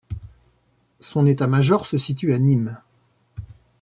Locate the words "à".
2.33-2.39